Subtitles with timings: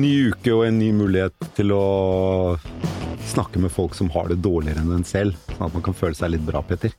[0.00, 1.84] Ny uke og en ny mulighet til å
[3.30, 6.16] snakke med folk som har det dårligere enn en selv, sånn at man kan føle
[6.18, 6.94] seg litt bra, Petter.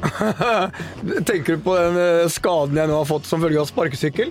[1.28, 4.30] Tenker du på den eh, skaden jeg nå har fått som følge av sparkesykkel?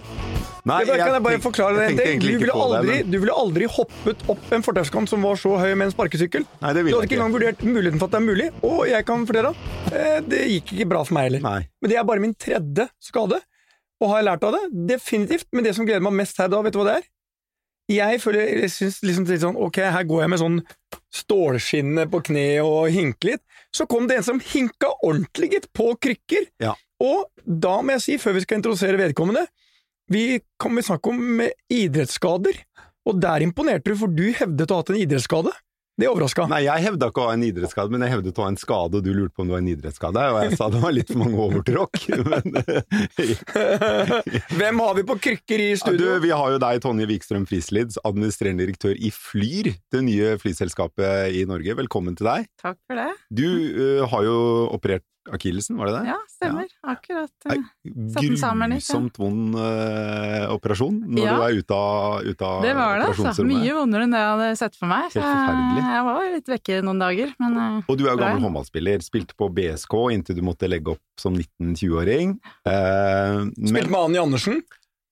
[0.69, 2.23] Nei, jeg, kan jeg bare forklare deg en ting.
[2.23, 5.53] Du ville, på det, men- du ville aldri hoppet opp en fortauskant som var så
[5.61, 6.45] høy med en sparkesykkel.
[6.63, 9.07] Nei, det Du hadde ikke engang vurdert muligheten for at det er mulig, og jeg
[9.07, 11.45] kan fortelle deg, eh, det gikk ikke bra for meg heller.
[11.45, 11.61] Nei.
[11.81, 13.39] Men det er bare min tredje skade,
[13.99, 14.65] og har jeg lært av det?
[14.95, 15.47] Definitivt.
[15.55, 17.07] Men det som gleder meg mest her da, vet du hva det er?
[17.89, 20.59] Jeg føler, jeg synes liksom litt sånn, ok, her går jeg med sånn
[21.19, 23.43] stålskinne på kne og hinke litt.
[23.73, 26.45] Så kom det en som hinka ordentlig gitt på krykker.
[26.61, 26.75] Ja.
[27.01, 29.47] Og da må jeg si, før vi skal introdusere vedkommende,
[30.09, 31.41] vi kommer snakke om
[31.73, 32.61] idrettsskader.
[33.09, 35.53] Og der imponerte du, for du hevdet å ha hatt en idrettsskade.
[35.99, 36.45] Det overraska.
[36.47, 38.99] Nei, jeg hevda ikke å ha en idrettsskade, men jeg hevdet å ha en skade,
[38.99, 41.11] og du lurte på om det var en idrettsskade, og jeg sa det var litt
[41.11, 42.05] for mange overtråkk.
[42.29, 42.55] Men
[44.61, 46.13] Hvem har vi på krykker i Ja, du, studio?
[46.23, 51.43] vi har jo deg, Tonje Wikstrøm Frislids, administrerende direktør i Flyr, det nye flyselskapet i
[51.49, 51.75] Norge.
[51.81, 52.47] Velkommen til deg.
[52.63, 53.09] Takk for det.
[53.35, 54.39] Du uh, har jo
[54.71, 55.03] operert
[55.35, 56.03] akillesen, var det det?
[56.11, 56.67] Ja, stemmer.
[56.83, 57.31] Akkurat.
[57.45, 57.63] Uh,
[58.13, 58.83] Satt den sammen litt.
[58.85, 61.35] Grusomt vond uh, operasjon når Ja.
[61.35, 63.45] du er ute av, av Det var det, altså.
[63.47, 65.09] Mye vondere enn det jeg hadde sett for meg.
[65.09, 65.83] Helt forferdelig.
[65.93, 68.25] jeg var litt vekke noen dager, men uh, Og du er jo Bra.
[68.29, 69.05] gammel håndballspiller.
[69.05, 72.37] Spilte på BSK inntil du måtte legge opp som 19-20-åring.
[72.67, 74.61] Uh, Spilte med Anja Andersen.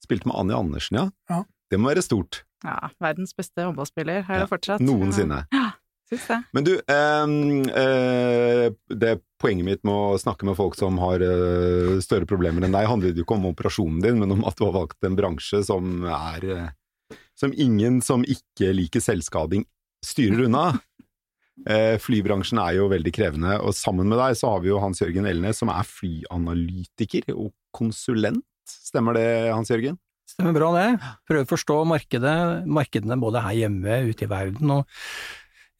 [0.04, 1.08] spilte med Anja Andersen, ja.
[1.30, 1.44] Ja.
[1.70, 2.44] Det må være stort.
[2.64, 4.80] ja, verdens beste håndballspiller har Ja, fortsatt.
[4.82, 5.44] Noensinne.
[6.08, 6.38] Syns det.
[6.56, 11.98] Men du, ehm, eh, det poenget mitt med å snakke med folk som har eh,
[12.04, 14.76] større problemer enn deg, handler jo ikke om operasjonen din, men om at du har
[14.78, 16.70] valgt en bransje som er eh,
[17.38, 19.68] Som ingen som ikke liker selvskading,
[20.06, 20.70] styrer unna.
[21.66, 25.00] Eh, flybransjen er jo veldig krevende, og sammen med deg så har vi jo Hans
[25.02, 28.46] Jørgen Elnes, som er flyanalytiker og konsulent.
[28.70, 29.98] Stemmer det, Hans Jørgen?
[30.30, 30.86] Stemmer bra det.
[31.26, 32.38] Prøver å forstå markedet,
[32.70, 35.02] markedene både her hjemme, ute i verden, og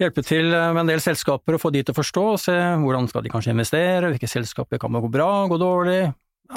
[0.02, 3.10] hjelpe til med en del selskaper å få de til å forstå, og se hvordan
[3.10, 6.02] skal de kanskje investere, hvilke selskaper kan gå bra, gå dårlig,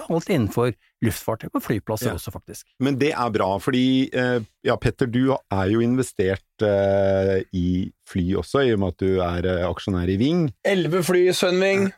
[0.09, 2.15] alt innenfor luftfart, og flyplasser Ja.
[2.19, 2.67] også faktisk.
[2.81, 8.35] Men det er bra, fordi eh, ja, Petter, du er jo investert eh, i fly
[8.37, 10.43] også, i og med at du er eh, aksjonær i Ving.
[10.67, 11.89] Elleve fly i Sunwing.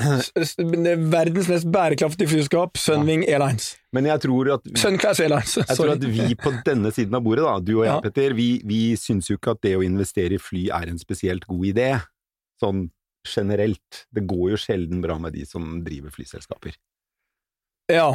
[1.13, 3.73] Verdens mest bærekraftige flyskap, Sunwing Airlines.
[3.93, 5.57] Men jeg tror at Sunclass Airlines.
[5.61, 8.01] Jeg tror at vi på denne siden av bordet, da, du og jeg, Ja.
[8.05, 11.45] Petter, vi, vi syns jo ikke at det å investere i fly er en spesielt
[11.51, 11.91] god idé.
[12.63, 12.87] Sånn
[13.29, 14.07] generelt.
[14.11, 16.75] Det går jo sjelden bra med de som driver flyselskaper.
[17.91, 18.13] Ja,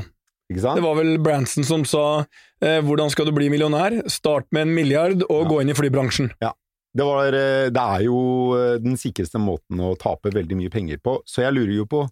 [0.51, 0.79] Ikke sant?
[0.79, 2.25] det var vel Branson som sa
[2.61, 4.07] eh, 'hvordan skal du bli millionær'?
[4.09, 5.49] Start med en milliard og Ja.
[5.49, 6.31] gå inn i flybransjen.
[6.97, 10.97] Det, var, eh, det er jo eh, den sikreste måten å tape veldig mye penger
[10.97, 12.07] på, så jeg lurer jo på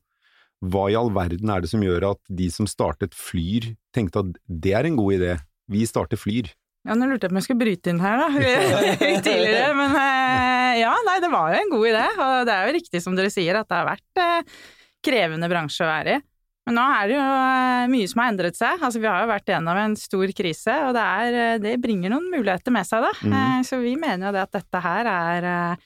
[0.65, 4.35] hva i all verden er det som gjør at de som startet Flyr, tenkte at
[4.47, 5.39] det er en god idé?
[5.69, 6.51] Vi starter Flyr.
[6.85, 8.27] Ja, nå lurte jeg på om jeg skulle bryte inn her, da,
[9.25, 9.73] tidligere.
[9.75, 12.05] Men eh, ja, nei, det var jo en god idé.
[12.19, 14.45] Og det er jo riktig som dere sier, at det har vært
[15.05, 16.21] krevende bransje å være i.
[16.65, 18.79] Men nå er det jo eh, mye som har endret seg.
[18.81, 22.15] Altså, vi har jo vært gjennom en stor krise, og det, er, eh, det bringer
[22.15, 23.11] noen muligheter med seg, da.
[23.21, 23.35] Mhm.
[23.41, 25.77] Eh, Så vi mener jo det at dette her er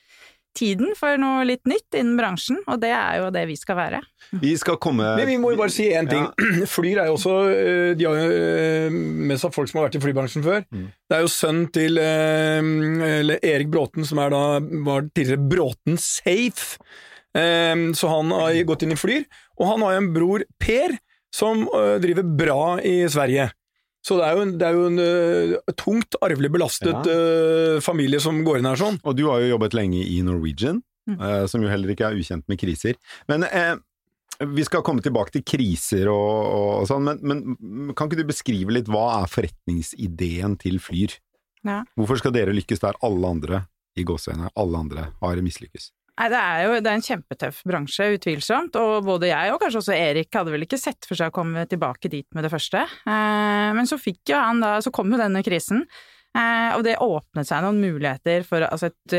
[0.60, 4.00] tiden for noe litt nytt innen bransjen, og det er jo det vi skal være.
[4.42, 6.26] Vi skal komme Men vi må jo bare si én ting.
[6.74, 7.36] Flyr er jo også
[7.96, 8.90] De har jo
[9.30, 10.66] med seg folk som har vært i flybransjen før.
[10.74, 10.90] Mm.
[11.08, 14.44] Det er jo sønnen til eller Erik Bråten, som er da,
[14.88, 16.80] var tidligere Bråten Safe.
[17.36, 19.26] Eh, Så han har gått inn i Flyr.
[19.60, 20.98] Og han har jo en bror, Per,
[21.32, 23.52] som eh, driver bra i Sverige.
[24.02, 28.22] Så det er jo en, det er jo en eh, tungt arvelig belastet eh, familie
[28.24, 28.98] som går inn her sånn.
[29.04, 31.16] Og du har jo jobbet lenge i Norwegian, Mm.
[31.26, 32.94] eh, som jo heller ikke er ukjent med kriser.
[33.28, 33.76] Men eh,
[34.46, 38.70] vi skal komme tilbake til kriser og, og sånn, men, men kan ikke du beskrive
[38.76, 41.16] litt hva er forretningsideen til Flyr?
[41.66, 41.80] Ja.
[41.98, 43.64] Hvorfor skal dere lykkes der alle andre,
[43.98, 45.90] i gåseøynene, alle andre har mislykkes?
[46.20, 49.80] Nei, det er jo det er en kjempetøff bransje, utvilsomt, og både jeg og kanskje
[49.80, 52.84] også Erik hadde vel ikke sett for seg å komme tilbake dit med det første.
[52.84, 55.86] Eh, men så fikk jo han da, så kom jo denne krisen,
[56.38, 59.14] Eh, og det åpnet seg noen muligheter for altså et,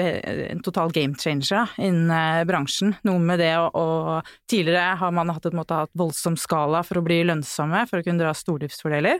[0.53, 2.95] en total game changer innen eh, bransjen.
[3.09, 4.21] Noe med det å
[4.51, 8.07] Tidligere har man hatt, et, måte hatt voldsom skala for å bli lønnsomme, for å
[8.07, 9.19] kunne dra stordriftsfordeler.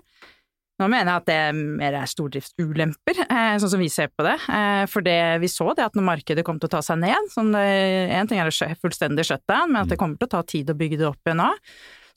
[0.81, 4.39] Nå mener jeg at det mer er stordriftsulemper, eh, sånn som vi ser på det.
[4.49, 7.31] Eh, for det vi så, det at når markedet kom til å ta seg ned
[7.35, 10.73] som én ting er det fullstendig shutdown, men at det kommer til å ta tid
[10.73, 11.53] å bygge det opp igjen nå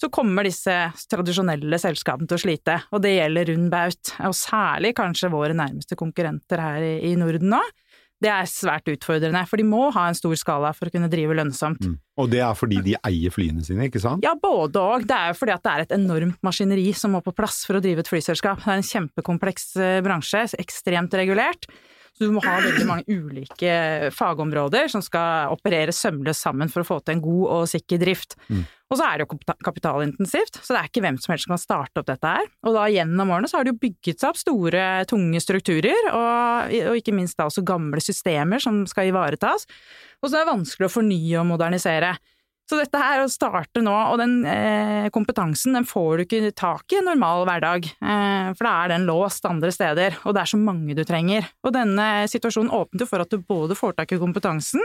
[0.04, 0.74] så kommer disse
[1.08, 2.76] tradisjonelle selskapene til å slite.
[2.92, 7.62] Og det gjelder rund baut, og særlig kanskje våre nærmeste konkurrenter her i Norden nå.
[8.24, 11.36] Det er svært utfordrende, for de må ha en stor skala for å kunne drive
[11.36, 11.82] lønnsomt.
[11.84, 11.96] Mm.
[12.22, 14.24] Og det er fordi de eier flyene sine, ikke sant?
[14.24, 15.08] Ja, både og.
[15.10, 17.80] Det er jo fordi at det er et enormt maskineri som må på plass for
[17.80, 18.62] å drive et flyselskap.
[18.64, 21.68] Det er en kjempekompleks eh, bransje, ekstremt regulert.
[22.14, 26.88] Så du må ha veldig mange ulike fagområder som skal operere sømløst sammen for å
[26.88, 28.36] få til en god og sikker drift.
[28.54, 28.62] Mm.
[28.94, 31.62] Og så er det jo kapitalintensivt, så det er ikke hvem som helst som kan
[31.64, 32.52] starte opp dette her.
[32.68, 36.76] Og da gjennom årene så har det jo bygget seg opp store, tunge strukturer, og,
[36.92, 39.66] og ikke minst da også gamle systemer som skal ivaretas.
[40.22, 42.14] Og så er det vanskelig å fornye og modernisere.
[42.64, 46.94] Så dette her å starte nå, og den eh, kompetansen den får du ikke tak
[46.96, 50.52] i en normal hverdag, eh, for da er den låst andre steder, og det er
[50.54, 51.50] så mange du trenger.
[51.68, 54.80] Og denne situasjonen åpnet jo for at du både får tak i kompetansen,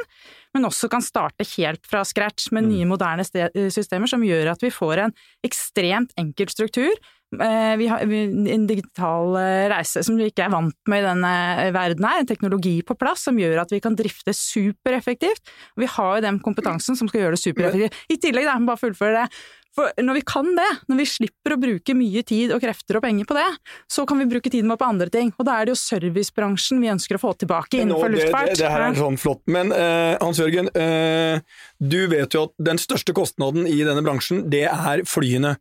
[0.56, 2.72] men også kan starte helt fra scratch med mm.
[2.72, 3.28] nye, moderne
[3.70, 5.14] systemer som gjør at vi får en
[5.46, 6.98] ekstremt enkel struktur
[7.30, 11.72] vi har en digital eh, reise som vi ikke er vant med i denne eh,
[11.76, 15.52] verden her, en teknologi på plass som gjør at vi kan drifte supereffektivt.
[15.76, 18.02] Vi har jo den kompetansen som skal gjøre det supereffektivt.
[18.08, 19.42] I tillegg, da, bare fullføre det.
[19.78, 23.04] For når vi kan det, når vi slipper å bruke mye tid og krefter og
[23.04, 23.46] penger på det,
[23.92, 25.30] så kan vi bruke tiden vår på andre ting.
[25.36, 28.50] Og da er det jo servicebransjen vi ønsker å få tilbake innenfor luftfart.
[28.50, 29.44] Det, det, det, her er sånn flott.
[29.46, 31.38] Men uh, Hans Jørgen, uh,
[31.78, 35.58] du vet jo at den største kostnaden i denne bransjen, det er flyene.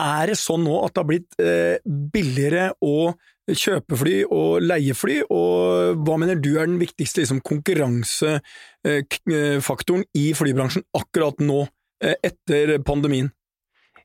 [0.00, 3.12] Er det sånn nå at det har blitt eh, billigere å
[3.50, 10.34] kjøpe fly og leie fly, og hva mener du er den viktigste liksom, konkurransefaktoren i
[10.38, 11.60] flybransjen akkurat nå,
[12.04, 13.30] eh, etter pandemien?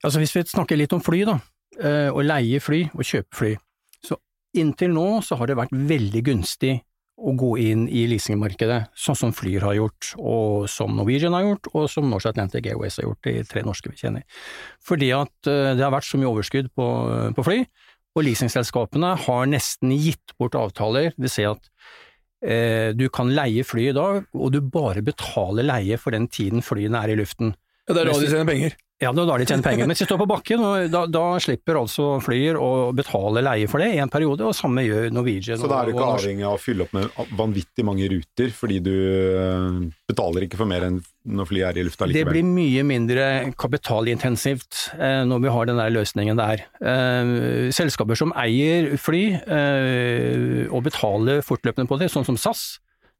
[0.02, 1.40] Altså Hvis vi snakker litt om fly, da,
[1.80, 3.58] eh, å leie fly og kjøpe fly,
[4.06, 4.16] så
[4.58, 6.82] inntil nå så har det vært veldig gunstig
[7.16, 11.70] å gå inn i leasingmarkedet, sånn som Flyr har gjort, og som Norwegian har gjort,
[11.72, 14.26] og som Norse Atlantic Airways har gjort, de tre norske vi kjenner.
[14.84, 16.88] Fordi at eh, det har vært så mye overskudd på,
[17.38, 17.62] på fly,
[18.16, 21.72] og leasingselskapene har nesten gitt bort avtaler, det vil si at
[22.44, 26.64] eh, du kan leie fly i dag, og du bare betaler leie for den tiden
[26.66, 27.56] flyene er i luften.
[27.88, 28.78] Ja, Det er da de tjener penger?
[29.04, 29.88] Ja, det er da de tjener penger.
[29.90, 33.90] Mens de står på bakken, da, da, slipper altså Flyer å betale leie for det
[33.92, 35.60] i en periode, og samme gjør Norwegian.
[35.60, 38.80] Så da er du ikke avhengig av å fylle opp med vanvittig mange ruter, fordi
[38.86, 42.24] du eh, betaler ikke for mer enn når flyet er i lufta likevel?
[42.24, 43.28] Det blir mye mindre
[43.60, 46.64] kapitalintensivt eh, når vi har den der løsningen der.
[46.80, 47.36] Eh,
[47.76, 52.78] selskaper som eier fly eh, og betaler fortløpende på det, sånn som SAS,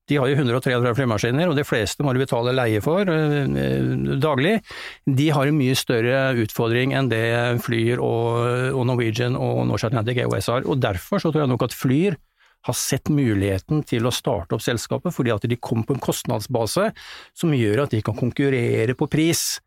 [0.10, 4.60] de har jo 133 flymaskiner, og de fleste må du betale leie for uh, daglig.
[5.06, 7.26] De har en mye større utfordring enn det
[7.66, 10.68] Flyr og, Norwegian og Norse Atlantic Airways har.
[10.70, 12.20] Og Derfor så tror jeg nok at Flyr
[12.66, 16.90] har sett muligheten til å starte opp selskapet, fordi at de kom på en kostnadsbase
[17.38, 19.60] som gjør at de kan konkurrere på pris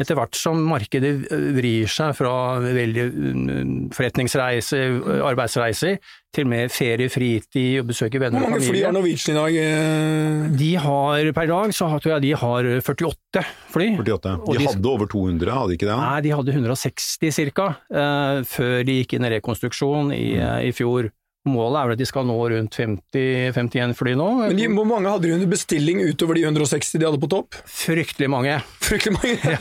[0.00, 1.12] etter hvert som markedet
[1.56, 5.98] vrir seg fra veldig mm, forretningsreiser, arbeidsreiser,
[6.36, 8.60] til mer ferie, fritid og besøke venner og familie.
[8.60, 9.58] Hvor mange fly har Norwegian i dag?
[9.62, 10.56] Eh?
[10.60, 13.90] De har per dag så tror jeg de har 48 fly.
[14.02, 14.34] 48.
[14.46, 16.00] De, de hadde over 200, hadde de ikke det?
[16.02, 17.70] Nei, de hadde 160 ca.
[17.88, 21.10] Uh, før de gikk inn i rekonstruksjon i, uh, i fjor.
[21.46, 24.28] Målet er vel at de skal nå rundt 50-51 fly nå.
[24.42, 27.60] Men de, Hvor mange hadde de under bestilling utover de 160 de hadde på topp?
[27.70, 28.58] Fryktelig mange.
[28.82, 29.36] Fryktelig mange?
[29.54, 29.60] ja.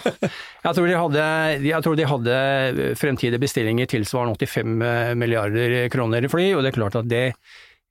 [0.66, 1.28] jeg, tror de hadde,
[1.68, 2.40] jeg tror de hadde
[3.00, 7.26] fremtidige bestillinger tilsvarende 85 milliarder kroner i fly, og det er klart at det,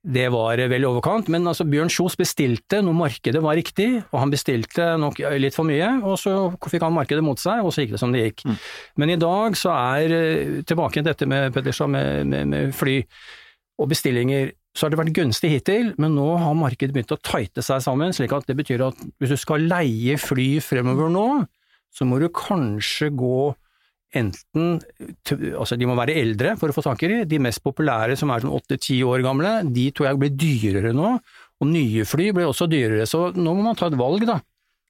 [0.05, 4.19] det var vel i overkant, men altså Bjørn Kjos bestilte når markedet var riktig, og
[4.21, 6.35] han bestilte nok litt for mye, og så
[6.69, 8.45] fikk han markedet mot seg, og så gikk det som det gikk.
[8.45, 8.59] Mm.
[9.01, 10.13] Men i dag så er,
[10.67, 12.99] tilbake til dette med Petterson med, med, med fly,
[13.81, 17.63] og bestillinger, så har det vært gunstig hittil, men nå har markedet begynt å tighte
[17.63, 21.27] seg sammen, slik at det betyr at hvis du skal leie fly fremover nå,
[21.95, 23.53] så må du kanskje gå
[24.15, 24.77] enten
[25.59, 27.39] Altså, de må være eldre for å få tak i de.
[27.41, 31.15] Mest populære, som er sånn åtte–ti år gamle, de tror jeg blir dyrere nå.
[31.59, 34.39] Og nye fly blir også dyrere, så nå må man ta et valg, da.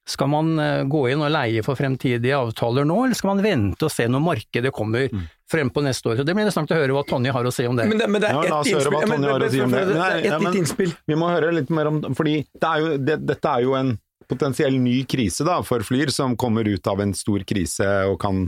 [0.07, 3.87] Skal man eh, gå inn og leie for fremtidige avtaler nå, eller skal man vente
[3.87, 5.23] og se når markedet kommer mm.
[5.49, 6.19] frem på neste år?
[6.19, 7.87] Så Det blir interessant å høre hva Tonje har å si om det.
[7.89, 10.93] Men det, men det er ett innspill.
[11.09, 13.95] Vi må høre litt mer om fordi det er jo, det, dette er jo en
[14.29, 18.45] potensiell ny krise da, for Flyr, som kommer ut av en stor krise og kan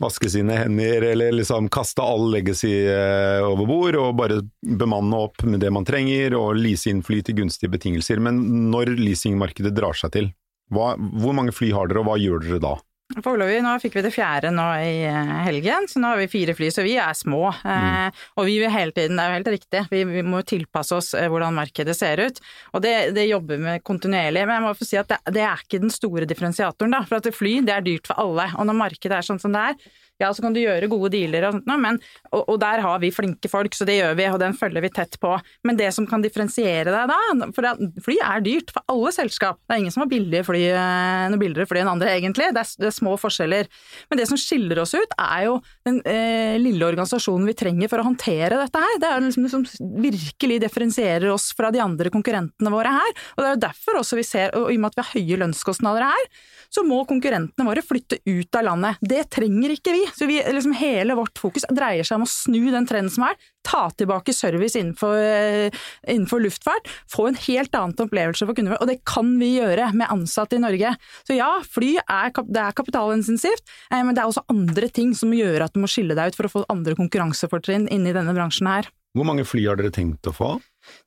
[0.00, 5.44] vaske sine hender, eller liksom kaste all legacy eh, over bord, og bare bemanne opp
[5.46, 8.22] med det man trenger, og lease inn fly til gunstige betingelser.
[8.22, 8.40] Men
[8.72, 10.30] når leasingmarkedet drar seg til,
[10.70, 12.76] hva, hvor mange fly har dere, og hva gjør dere da?
[13.18, 16.54] Foreløpig, nå fikk vi det fjerde nå i eh, helgen, så nå har vi fire
[16.54, 17.48] fly, så vi er små.
[17.66, 17.70] Mm.
[17.74, 20.94] Eh, og vi vil hele tiden, det er jo helt riktig, vi, vi må tilpasse
[20.94, 22.38] oss eh, hvordan markedet ser ut.
[22.70, 24.44] Og det, det jobber vi kontinuerlig.
[24.46, 27.02] Men jeg må få si at det, det, er ikke den store differensiatoren, da.
[27.08, 28.46] For at fly, det er dyrt for alle.
[28.54, 29.90] Og når markedet er sånn som det er,
[30.20, 31.98] ja, så kan du gjøre gode dealer og sånt noe, men
[32.30, 34.92] og, og, der har vi flinke folk, så det gjør vi, og den følger vi
[34.94, 35.32] tett på.
[35.66, 37.66] Men det som kan differensiere deg da, for
[38.04, 39.58] fly er dyrt for alle selskap.
[39.64, 42.50] Det er ingen som har billige fly, eh, noe billigere fly enn andre, egentlig.
[42.54, 43.70] Det er, det er, små forskjeller.
[44.10, 45.56] Men det som skiller oss ut, er jo
[45.88, 49.00] den eh, lille organisasjonen vi trenger for å håndtere dette her.
[49.00, 49.66] Det er liksom det som
[50.04, 53.12] virkelig differensierer oss fra de andre konkurrentene våre her.
[53.36, 55.14] Og det er jo derfor også vi ser, og i og med at vi har
[55.16, 56.28] høye lønnskostnader her,
[56.70, 59.00] så må konkurrentene våre flytte ut av landet.
[59.02, 60.04] Det trenger ikke vi.
[60.16, 63.38] Så vi, liksom hele vårt fokus dreier seg om å snu den trenden som er.
[63.66, 66.88] Ta tilbake service innenfor, eh, innenfor luftfart.
[67.10, 68.80] Få en helt annen opplevelse for kundene.
[68.80, 70.94] Og det kan vi gjøre med ansatte i Norge.
[71.28, 75.34] Så ja, fly er, det er kapitalintensivt, eh, men det er også andre ting som
[75.36, 78.34] gjør at du må skille deg ut for å få andre konkurransefortrinn inne i denne
[78.36, 78.90] bransjen her.
[79.16, 80.50] Hvor mange fly har dere tenkt å få?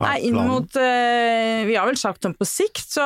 [0.03, 3.05] Nei, inn mot uh, Vi har vel sagt om på sikt, så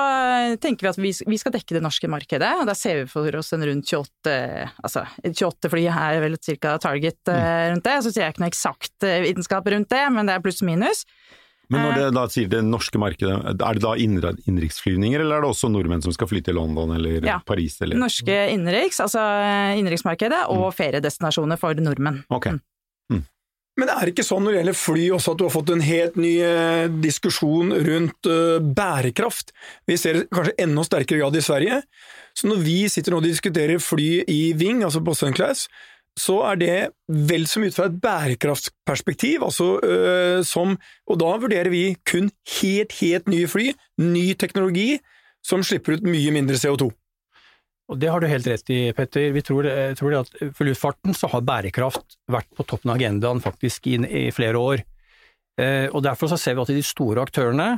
[0.64, 2.52] tenker vi at vi, vi, skal dekke det norske markedet.
[2.62, 4.36] og Da ser vi for oss en rundt 28
[4.84, 6.78] Altså 28 fly er vel ca.
[6.82, 7.98] target uh, rundt det.
[8.06, 11.06] Så sier jeg ikke noe eksakt vitenskap rundt det, men det er pluss minus.
[11.68, 15.50] Men når det da sier det norske markedet, er det da innenriksflyvninger, eller er det
[15.52, 17.42] også nordmenn som skal fly til London eller ja.
[17.44, 17.76] Paris?
[17.84, 18.00] Eller?
[18.00, 19.24] Norske innenriks, altså
[19.76, 20.78] innenriksmarkedet, og mm.
[20.78, 22.22] feriedestinasjoner for nordmenn.
[22.32, 22.56] Okay.
[23.12, 23.26] Mm.
[23.78, 25.84] Men det er ikke sånn når det gjelder fly også at du har fått en
[25.86, 29.54] helt ny eh, diskusjon rundt uh, bærekraft.
[29.86, 31.78] Vi ser det kanskje enda sterkere grad i Sverige.
[32.38, 35.68] Så når vi sitter nå og diskuterer fly i Ving, altså på Sunclass,
[36.18, 36.76] så er det
[37.30, 42.32] vel mye ut fra et bærekraftsperspektiv, altså øh, som Og da vurderer vi kun
[42.62, 44.98] helt, helt nye fly, ny teknologi,
[45.46, 46.90] som slipper ut mye mindre CO2.
[47.88, 49.32] Og Det har du helt rett i, Petter.
[49.32, 53.88] Vi tror, tror at For luftfarten så har bærekraft vært på toppen av agendaen faktisk
[53.88, 54.84] i, i flere år.
[55.62, 57.70] Eh, og Derfor så ser vi at de store aktørene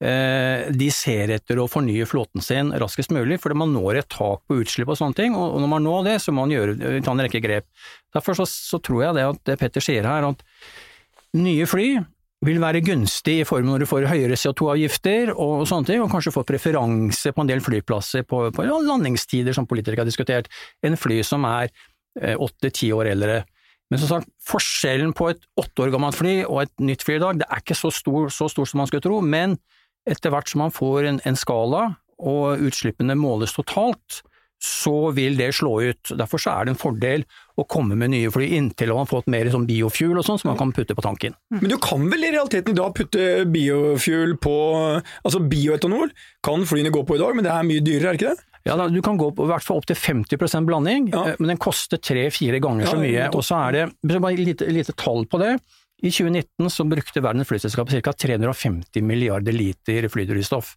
[0.00, 4.42] eh, de ser etter å fornye flåten sin raskest mulig, fordi man når et tak
[4.48, 5.36] på utslipp og sånne ting.
[5.36, 7.68] Og, og når man når det, så må man gjøre, ta en rekke grep.
[8.16, 10.44] Derfor så, så tror jeg det at det Petter sier her, at
[11.36, 11.90] nye fly
[12.44, 16.34] vil være gunstig i form når du får høyere CO2-avgifter og sånne ting, og kanskje
[16.34, 20.50] får preferanse på en del flyplasser på, på landingstider som politikere har diskutert,
[20.84, 21.70] enn fly som er
[22.20, 23.40] eh, åtte–ti år eldre.
[23.90, 27.22] Men som sagt, forskjellen på et åtte år gammelt fly og et nytt fly i
[27.22, 29.56] dag, det er ikke så stor, så stor som man skulle tro, men
[30.06, 34.20] etter hvert som man får en, en skala og utslippene måles totalt,
[34.62, 36.12] så vil det slå ut.
[36.16, 37.24] Derfor så er det en fordel
[37.60, 40.50] å komme med nye fly inntil man har fått mer sånn biofuel og sånn som
[40.52, 41.36] man kan putte på tanken.
[41.52, 41.60] Mm.
[41.60, 44.56] Men du kan vel i realiteten i dag putte biofuel på
[45.26, 46.12] Altså bioetanol
[46.44, 48.52] kan flyene gå på i dag, men det er mye dyrere, er det ikke det?
[48.66, 51.22] Ja, Du kan gå på i hvert fall opp til 50 blanding, ja.
[51.28, 53.28] Eh, men den koster tre-fire ganger så mye.
[53.30, 55.54] Og så er det bare et lite, lite tall på det.
[56.02, 58.12] I 2019 så brukte verdens flyselskap ca.
[58.12, 60.74] 350 milliarder liter flydrivstoff,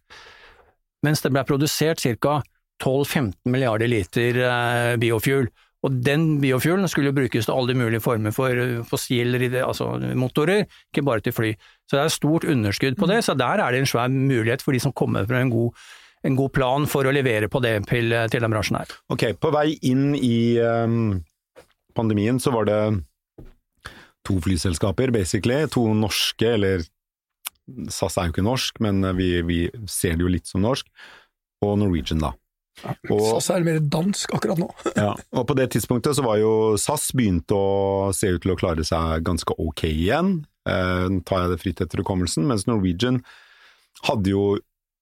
[1.04, 2.38] mens det ble produsert ca.
[2.80, 5.50] 12-15 milliarder liter eh, biofuel.
[5.80, 11.04] Og den biofuelen skulle brukes til alle mulige former for eh, fossiler, altså motorer, ikke
[11.06, 11.54] bare til fly.
[11.88, 14.76] Så det er stort underskudd på det, så der er det en svær mulighet for
[14.76, 15.76] de som kommer fra en god,
[16.24, 18.92] en god plan for å levere på det til, til den bransjen her.
[19.12, 21.22] Ok, på vei inn i um,
[21.96, 22.80] pandemien så var det
[24.28, 25.64] to flyselskaper, basically.
[25.72, 26.84] To norske, eller
[27.88, 30.92] SAS er jo ikke norsk, men vi, vi ser det jo litt som norsk.
[31.64, 32.34] Og Norwegian, da.
[33.10, 34.68] Og, SAS er mer dansk akkurat nå.
[34.96, 38.58] ja, og på det tidspunktet så var jo SAS begynt å se ut til å
[38.60, 40.40] klare seg ganske ok igjen.
[40.68, 43.22] Eh, tar jeg det fritt etter hukommelsen, mens Norwegian
[44.06, 44.44] hadde jo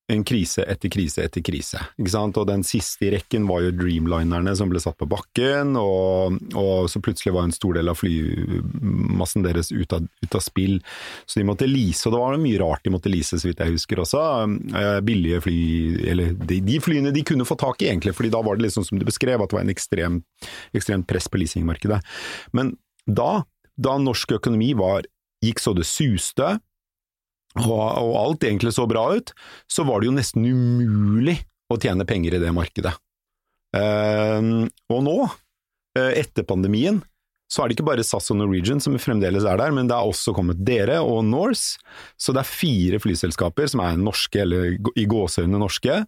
[0.08, 1.80] en krise etter krise etter krise.
[2.00, 2.38] Ikke sant?
[2.40, 6.88] Og den siste i rekken var jo Dreamlinerne som ble satt på bakken, og, og
[6.88, 10.78] så plutselig var en stor del av flymassen deres ut av, ut av, spill.
[11.28, 13.76] Så de måtte lease, og det var mye rart de måtte lease, så vidt jeg
[13.76, 14.22] husker også.
[14.80, 15.58] Eh, billige fly,
[16.14, 18.88] eller de, de, flyene de kunne få tak i, egentlig, fordi da var det liksom
[18.88, 20.22] som du beskrev, at det var en ekstrem,
[20.76, 22.00] ekstremt press på leasingmarkedet.
[22.56, 22.72] Men
[23.04, 23.44] da,
[23.76, 25.04] da norsk økonomi var,
[25.44, 26.56] gikk så det suste,
[27.66, 29.34] og, og alt egentlig så bra ut,
[29.70, 31.38] så var det jo nesten umulig
[31.72, 32.94] å tjene penger i det markedet.
[33.76, 37.02] Uh, og nå, uh, etter pandemien,
[37.48, 40.08] så er det ikke bare SAS og Norwegian som fremdeles er der, men det er
[40.08, 41.80] også kommet dere og Norse.
[42.20, 46.02] Så det er fire flyselskaper som er norske, eller i gåseøynene norske,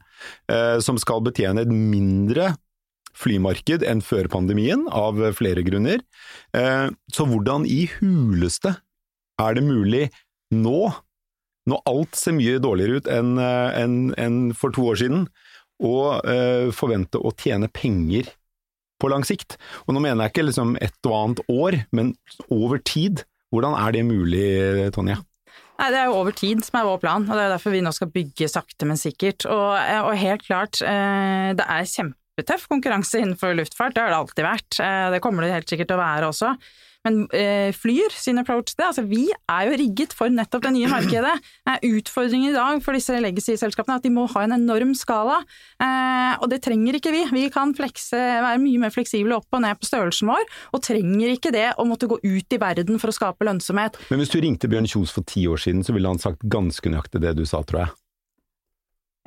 [0.52, 2.52] uh, som skal betjene et mindre
[3.20, 6.00] flymarked enn før pandemien, av flere grunner.
[6.54, 8.70] Så hvordan i huleste
[9.42, 10.04] er det mulig
[10.54, 10.92] nå,
[11.68, 15.26] når alt ser mye dårligere ut enn en, en for to år siden,
[15.80, 18.28] og eh, forvente å tjene penger
[19.00, 19.56] på lang sikt?
[19.86, 22.14] Og nå mener jeg ikke liksom et og annet år, men
[22.52, 23.24] over tid.
[23.50, 24.46] Hvordan er det mulig,
[24.94, 25.16] Tonje?
[25.80, 27.80] Nei, Det er jo over tid som er vår plan, og det er derfor vi
[27.82, 29.46] nå skal bygge sakte, men sikkert.
[29.48, 29.72] Og,
[30.04, 34.80] og helt klart, det er kjempetøff konkurranse innenfor luftfart, det har det alltid vært.
[35.16, 36.52] Det kommer det helt sikkert til å være også.
[37.06, 40.90] Men eh, Flyr sin approach det, altså vi er jo rigget for nettopp det nye
[40.90, 41.32] markedet.
[41.68, 45.40] Eh, utfordringen i dag for disse legacy-selskapene er at de må ha en enorm skala,
[45.80, 47.24] eh, og det trenger ikke vi.
[47.32, 50.44] Vi kan flekse, være mye mer fleksible opp og ned på størrelsen vår,
[50.76, 53.96] og trenger ikke det å måtte gå ut i verden for å skape lønnsomhet.
[54.12, 56.92] Men hvis du ringte Bjørn Kjos for ti år siden, så ville han sagt ganske
[56.92, 57.99] nøyaktig det du sa, tror jeg.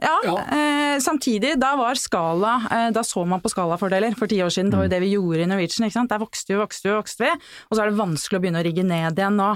[0.02, 0.38] Ja, ja.
[0.58, 4.72] Eh, samtidig, da var skala eh, Da så man på skalafordeler for ti år siden.
[4.72, 4.96] Det var jo mm.
[4.96, 5.86] det vi gjorde i Norwegian.
[5.88, 6.12] ikke sant?
[6.12, 7.36] Der vokste vi, vokste vi, vokste vi.
[7.70, 9.54] Og så er det vanskelig å begynne å rigge ned igjen nå.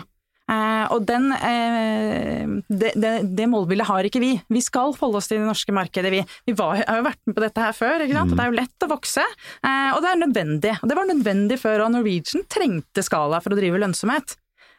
[0.48, 4.32] Eh, og den, eh, det, det, det, målbildet har ikke vi.
[4.48, 6.22] Vi skal holde oss til det norske markedet, vi.
[6.48, 8.32] Vi var, har jo vært med på dette her før, ikke sant.
[8.32, 8.38] Mm.
[8.38, 9.26] Det er jo lett å vokse.
[9.60, 10.76] Eh, og det er nødvendig.
[10.80, 14.38] Og det var nødvendig før, og Norwegian trengte skala for å drive lønnsomhet.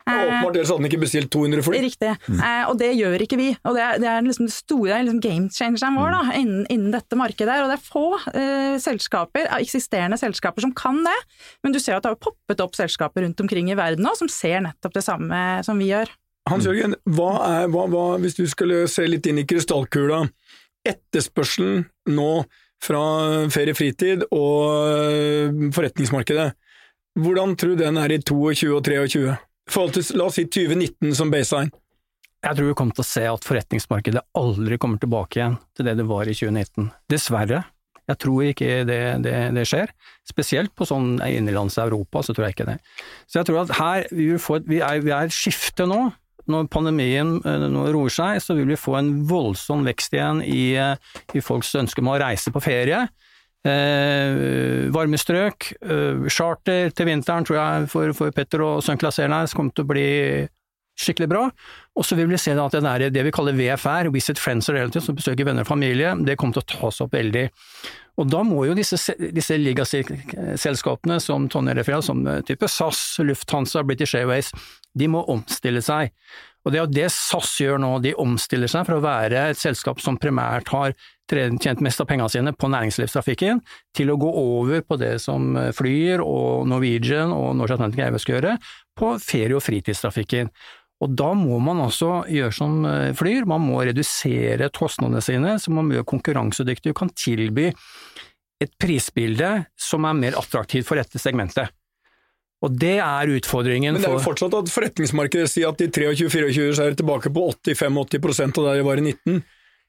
[0.09, 1.81] Ja, åpenbart, ellers hadde han ikke bestilt 200 fly.
[1.85, 2.39] Riktig, mm.
[2.41, 3.49] eh, og det gjør ikke vi.
[3.69, 6.33] Og det er, det er liksom det store liksom game changeren vår da, mm.
[6.41, 7.51] innen, innen, dette markedet.
[7.53, 11.19] her, Og det er få eh, selskaper, eksisterende selskaper som kan det.
[11.67, 14.31] Men du ser at det har poppet opp selskaper rundt omkring i verden nå som
[14.33, 16.11] ser nettopp det samme som vi gjør.
[16.49, 20.23] Hans Jørgen, hva er, hva, hva, hvis du skulle se litt inn i krystallkula,
[20.89, 21.85] etterspørselen
[22.15, 22.31] nå
[22.83, 23.03] fra
[23.53, 26.49] ferie-fritid og eh, forretningsmarkedet,
[27.19, 29.35] hvordan tror du den er i 22 og 23?
[29.73, 31.73] Forhold til, la oss si 2019 som baseline?
[32.39, 35.97] Jeg tror vi kommer til å se at forretningsmarkedet aldri kommer tilbake igjen til det
[35.99, 36.93] det var i 2019.
[37.11, 37.65] Dessverre.
[38.09, 39.91] Jeg tror ikke det, det, det skjer.
[40.29, 42.79] Spesielt på sånn innenlands Europa, så tror jeg ikke det.
[43.29, 46.07] Så jeg tror at her, vi, et, vi er, vi er skifte nå.
[46.49, 50.71] Når pandemien eh, nå roer seg, så vil vi få en voldsom vekst igjen i,
[50.81, 53.03] eh, i folks ønske om å reise på ferie.
[53.67, 59.75] Eh, varme strøk, eh, charter til vinteren tror jeg for, for Petter og Airlines kommer
[59.75, 60.11] til å bli
[60.99, 61.45] skikkelig bra.
[61.99, 64.79] Og så vil vi se at det, der, det vi kaller VFR, Visit Friends and
[64.79, 67.49] Relatives, som besøker venner og familie, det kommer til å tas opp veldig.
[68.19, 68.99] Og da må jo disse,
[69.35, 74.51] disse legacy-selskapene som Tonje refererer som type SAS, Lufthansa, British Airways,
[74.99, 76.11] de må omstille seg.
[76.67, 79.61] Og det er jo det SAS gjør nå, de omstiller seg fra å være et
[79.61, 80.97] selskap som primært har
[81.29, 83.63] tjent mest av pengene sine på næringslivstrafikken,
[83.97, 88.39] til å gå over på det som Flyr og Norwegian og Norse Atlantic Airways skal
[88.39, 88.59] gjøre,
[88.99, 90.51] på ferie- og fritidstrafikken.
[91.05, 95.71] Og da må man også gjøre som eh, Flyr, man må redusere kostnadene sine, så
[95.75, 97.69] man må gjøre konkurransedyktig og kan tilby
[98.59, 101.71] et prisbilde som er mer attraktivt for dette segmentet.
[102.67, 105.87] Og det er utfordringen for Men det er jo fortsatt at forretningsmarkedet sier at de
[105.95, 109.45] 23-24 så er tilbake på 80-85 av der de var i 19.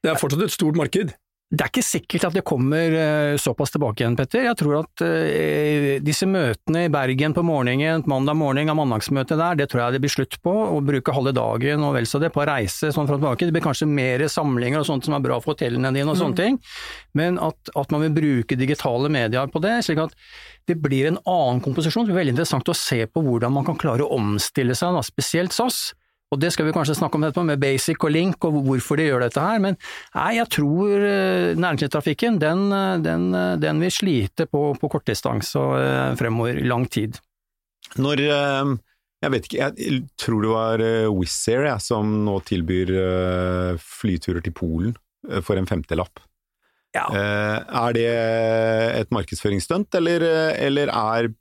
[0.06, 1.15] Det er fortsatt et stort marked.
[1.49, 4.43] Det er ikke sikkert at det kommer eh, såpass tilbake igjen, Petter.
[4.45, 9.57] Jeg tror at uh, disse møtene i Bergen på morgenen, mandag morgen av mandagsmøtet der,
[9.57, 10.53] det tror jeg det blir slutt på.
[10.53, 13.49] Å bruke halve dagen og vel så det på å reise sånn fra tilbake.
[13.49, 16.38] Det blir kanskje mer samlinger og sånt som er bra for hotellene dine og sånne
[16.38, 16.41] mm.
[16.43, 16.59] ting.
[17.17, 20.13] Men at, at, man vil bruke digitale medier på det, slik at
[20.69, 22.05] det blir en annen komposisjon.
[22.05, 25.01] Det blir veldig interessant å se på hvordan man kan klare å omstille seg, da,
[25.01, 25.88] spesielt SAS
[26.29, 29.07] og det skal vi kanskje snakke om etterpå, med Basic og Link og hvorfor de
[29.07, 29.77] gjør dette her, men
[30.13, 35.63] nei, jeg tror eh, næringslivstrafikken den, eh, den, eh, den, vil slite på, på kortdistanse
[36.19, 37.17] fremover lang tid.
[37.97, 40.83] Når jeg vet ikke, jeg tror det var
[41.15, 42.91] Wizz Air jeg, som nå tilbyr
[43.81, 44.93] flyturer til Polen
[45.43, 46.21] for en femtelapp.
[46.95, 47.07] Ja.
[47.09, 48.05] Er det
[48.99, 51.31] et markedsføringsstunt, eller, eller er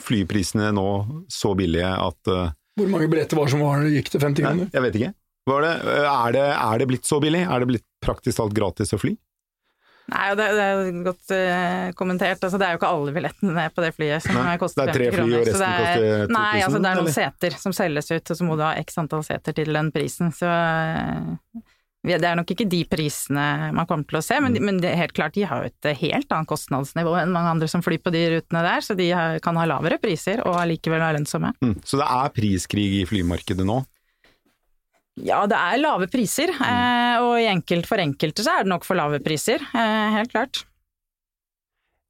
[0.00, 0.88] flyprisene nå
[1.30, 2.32] så billige at
[2.78, 4.70] hvor mange billetter var som var, gikk til 50 kroner?
[4.72, 5.12] jeg vet ikke.
[5.42, 7.42] Det, er, det, er, det, blitt så billig?
[7.42, 9.16] Er det blitt praktisk talt gratis å fly?
[10.12, 12.42] Nei, det, det er godt uh, kommentert.
[12.42, 15.14] Altså, det er jo ikke alle billettene på det flyet som nei, koster 50 kroner.
[15.14, 16.34] Det er tre fly, og resten er, koster 2000?
[16.36, 17.16] Nei, altså, det er noen eller?
[17.16, 20.34] seter som selges ut, og så må du ha x antall seter til den prisen.
[20.36, 21.62] Så uh,
[22.02, 24.64] det er nok ikke de prisene man kommer til å se, men, mm.
[24.66, 28.00] men helt klart, de har jo et helt annet kostnadsnivå enn mange andre som flyr
[28.02, 31.52] på de rutene der, så de har, kan ha lavere priser og allikevel være lønnsomme.
[31.62, 31.76] Mm.
[31.86, 33.78] Så det er priskrig i flymarkedet nå?
[35.22, 36.66] Ja, det er lave priser, mm.
[36.66, 40.64] eh, og enkelt, for enkelte så er det nok for lave priser, eh, helt klart.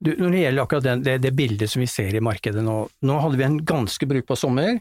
[0.02, 2.78] Du, når det gjelder akkurat det, det, det, bildet som vi ser i markedet nå,
[3.06, 4.80] nå hadde vi en ganske brukbar sommer.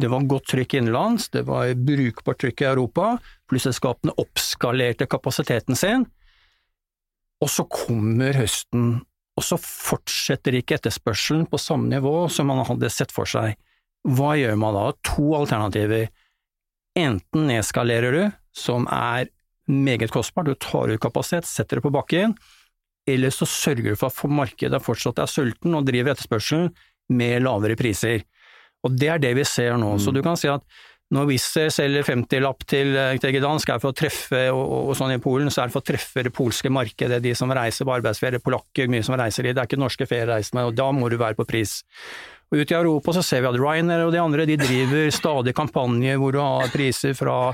[0.00, 3.12] Det var godt trykk innenlands, det var brukbart trykk i Europa,
[3.50, 6.06] flyselskapene oppskalerte kapasiteten sin.
[7.40, 9.00] Og så kommer høsten
[9.40, 13.56] og så fortsetter ikke etterspørselen på samme nivå som man hadde sett for seg.
[14.04, 14.86] Hva gjør man da?
[15.14, 16.10] To alternativer.
[16.98, 19.30] Enten nedskalerer du, som er
[19.70, 22.34] meget kostbart, du tar ut kapasitet, setter det på bakken,
[23.08, 26.72] eller så sørger du for at markedet fortsatt er sulten og driver etterspørselen
[27.16, 28.26] med lavere priser.
[28.86, 29.96] Og det er det vi ser nå.
[29.96, 30.02] Mm.
[30.02, 30.64] Så du kan si at
[31.10, 35.16] når Wizz selger 50-lapp til, eh, til Gdansk, er for å treffe og, og, sånn
[35.16, 37.96] i Polen, så er det for å treffe det polske markedet, de som reiser på
[37.96, 41.18] arbeidsferie, polakker, mye som reiser i, det er ikke norske feriereisende, og da må du
[41.18, 41.80] være på pris.
[42.50, 45.54] Og Ute i Europa så ser vi at Ryanair og de andre de driver stadig
[45.58, 47.52] kampanjer hvor du har priser fra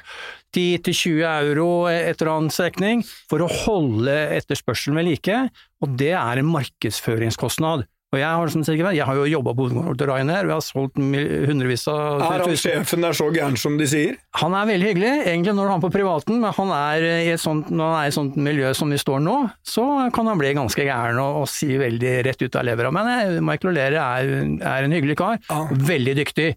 [0.57, 5.43] 10 til 20 euro et eller annet strekning for å holde etterspørselen ved like,
[5.85, 7.85] og det er en markedsføringskostnad.
[8.15, 12.21] Og jeg har, jeg har jo jobba på til Ryanair, vi har solgt hundrevis av
[12.23, 14.15] Er han sjefen der så gæren som de sier?
[14.39, 17.43] Han er veldig hyggelig, egentlig når han er på privaten, men han er i et
[17.43, 19.35] sånt, når han er i et sånt miljø som vi står nå,
[19.67, 22.95] så kan han bli ganske gæren og, og si veldig rett ut av levra.
[22.95, 25.61] Men Michael O'Leary er, er, en hyggelig kar, ja.
[25.91, 26.53] veldig dyktig.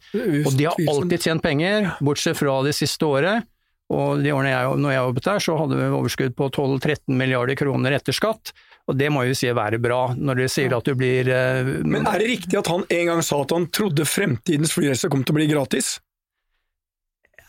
[0.46, 3.50] Og de har alltid tjent penger, bortsett fra det siste året.
[3.90, 7.58] Og de årene jeg, når jeg jobbet der, så hadde vi overskudd på 12-13 milliarder
[7.58, 8.54] kroner etter skatt.
[8.90, 12.08] Og det må jo si være bra, når dere sier at du blir uh, Men
[12.10, 15.36] er det riktig at han en gang sa at han trodde fremtidens flyreiser kom til
[15.36, 16.00] å bli gratis?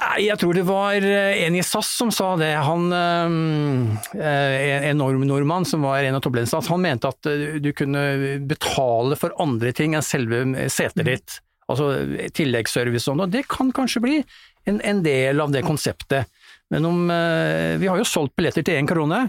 [0.00, 2.54] Nei, jeg tror det var eh, en i SAS som sa det.
[2.64, 7.28] Han, øh, en enorm nordmann som var en av topplederne han mente at
[7.60, 10.40] du kunne betale for andre ting enn selve
[10.72, 11.36] setet ditt.
[11.68, 11.90] Altså
[12.32, 14.16] tilleggsservice og sånn, og det kan kanskje bli
[14.68, 16.32] en, en del av det konseptet.
[16.70, 19.24] Men om eh, Vi har jo solgt billetter til én krone,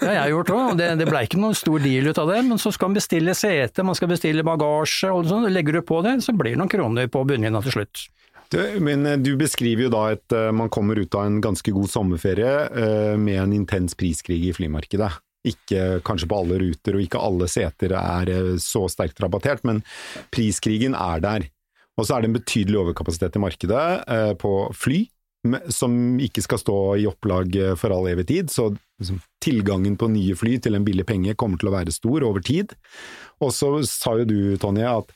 [0.00, 2.42] det har jeg gjort òg, det, det blei ikke noen stor deal ut av det.
[2.48, 6.00] Men så skal man bestille sete, man skal bestille bagasje og sånn, legger du på
[6.06, 8.06] det, så blir det noen kroner på bunnlinja til slutt.
[8.52, 11.74] Du, men eh, du beskriver jo da at eh, man kommer ut av en ganske
[11.76, 15.10] god sommerferie med en intens priskrig i flymarkedet.
[15.46, 18.32] Ikke kanskje på alle ruter, og ikke alle seter er
[18.62, 19.84] så sterkt rabattert, men
[20.34, 21.44] priskrigen er der.
[21.96, 23.84] Og så er det en betydelig overkapasitet i markedet
[24.42, 25.04] på fly,
[25.72, 30.10] som ikke skal stå i opplag eh, for all evig tid, så liksom, tilgangen på
[30.12, 32.74] nye fly til en billig penge kommer til å være stor over tid.
[33.44, 35.12] Og så sa jo du, Tonje, at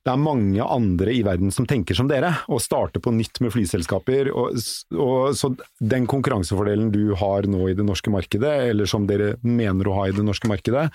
[0.00, 3.52] det er mange andre i verden som tenker som dere, og starter på nytt med
[3.52, 4.30] flyselskaper.
[4.32, 4.56] Og,
[4.96, 5.52] og, så
[5.92, 10.06] den konkurransefordelen du har nå i det norske markedet, eller som dere mener å ha
[10.08, 10.86] i det norske markedet,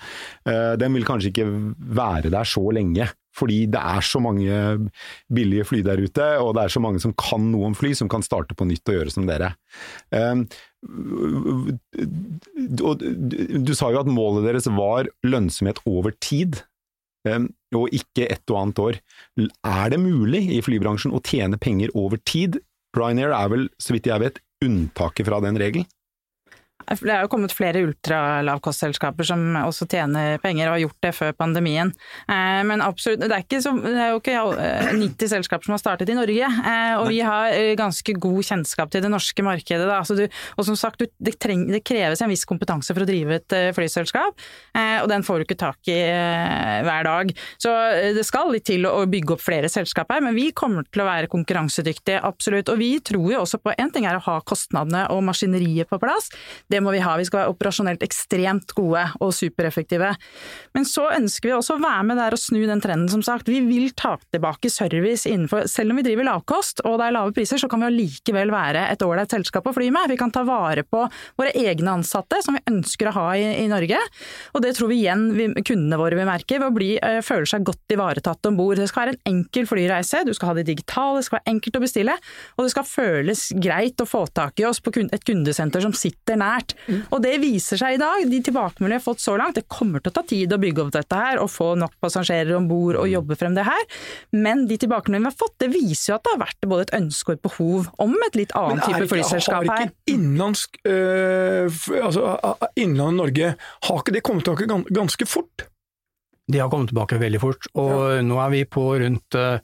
[0.50, 1.46] eh, den vil kanskje ikke
[2.00, 3.06] være der så lenge.
[3.36, 4.52] Fordi det er så mange
[5.32, 8.08] billige fly der ute, og det er så mange som kan noe om fly, som
[8.12, 9.50] kan starte på nytt og gjøre som dere.
[12.80, 13.04] Og
[13.66, 16.62] du sa jo at målet deres var lønnsomhet over tid
[17.26, 19.00] og ikke ett og annet år.
[19.66, 22.60] Er det mulig i flybransjen å tjene penger over tid?
[22.96, 25.88] Ryanair er vel, så vidt jeg vet, unntaket fra den regelen?
[26.86, 31.32] Det er jo kommet flere ultralavkostselskaper som også tjener penger, og har gjort det før
[31.34, 31.90] pandemien.
[32.30, 34.44] Eh, men absolutt, det er, så, det er jo ikke
[34.94, 36.46] 90 eh, selskaper som har startet i Norge.
[36.46, 39.88] Eh, og vi har ganske god kjennskap til det norske markedet.
[40.16, 40.24] Du,
[40.56, 44.38] og som sagt, det, treng, det, kreves en viss kompetanse for å drive et flyselskap,
[44.76, 45.98] og den får du ikke tak i
[46.86, 47.30] hver dag.
[47.62, 47.72] Så
[48.16, 51.08] det skal litt til å bygge opp flere selskap her, men vi kommer til å
[51.08, 52.70] være konkurransedyktige, absolutt.
[52.72, 56.00] Og vi tror jo også på én ting er å ha kostnadene og maskineriet på
[56.02, 56.30] plass.
[56.72, 57.16] Det det må vi ha.
[57.18, 60.12] Vi skal være operasjonelt ekstremt gode og supereffektive.
[60.76, 63.48] Men så ønsker vi også å være med der og snu den trenden, som sagt.
[63.48, 67.34] Vi vil ta tilbake service innenfor Selv om vi driver lavkost og det er lave
[67.36, 70.10] priser, så kan vi allikevel være et ålreit selskap å fly med.
[70.12, 71.04] Vi kan ta vare på
[71.38, 74.00] våre egne ansatte, som vi ønsker å ha i, i Norge.
[74.54, 77.48] Og det tror vi igjen vi, kundene våre vil merke ved å bli, øh, føle
[77.48, 78.80] seg godt ivaretatt om bord.
[78.80, 81.78] Det skal være en enkel flyreise, du skal ha det digitale, det skal være enkelt
[81.78, 82.16] å bestille,
[82.56, 86.38] og det skal føles greit å få tak i oss på et kundesenter som sitter
[86.40, 86.74] nært nært.
[86.88, 87.02] Mm.
[87.10, 90.00] Og det viser seg i dag, de tilbakemeldingene vi har fått så langt, det kommer
[90.00, 92.96] til å ta tid å bygge opp dette her og få nok passasjerer om bord
[92.96, 93.84] og jobbe frem det her,
[94.32, 96.96] men de tilbakemeldingene vi har fått, det viser jo at det har vært både et
[97.00, 99.72] ønske og et behov om et litt annen type flyselskap her.
[99.72, 102.36] Har ikke innenlandsk, øh, altså
[102.74, 103.54] innenlandet Norge,
[103.88, 105.68] har ikke det kommet tilbake ganske fort?
[106.46, 108.22] De har kommet tilbake veldig fort, og ja.
[108.22, 109.58] nå er vi på rundt øh,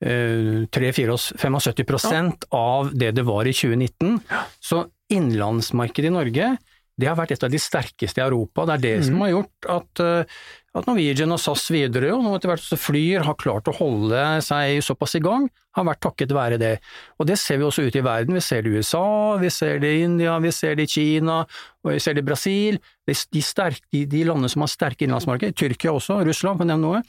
[0.00, 2.22] 3-75 ja.
[2.56, 4.20] av det det var i 2019.
[4.62, 6.52] Så innenlandsmarkedet i Norge
[7.00, 8.66] det har vært et av de sterkeste i Europa.
[8.66, 9.04] Det er det mm.
[9.08, 10.40] som har gjort at, eh,
[10.76, 14.82] at Norwegian og SAS videre, og nå etter hvert Flyr, har klart å holde seg
[14.84, 16.74] såpass i gang, har vært takket være det.
[17.18, 18.36] Og det ser vi også ute i verden.
[18.36, 19.06] Vi ser det i USA,
[19.40, 21.40] vi ser det i India, vi ser det i Kina,
[21.84, 22.80] og vi ser det i Brasil.
[23.08, 27.02] De, sterke, de, de landene som har sterke innenlandsmarkeder, Tyrkia også, Russland, å nevne noe,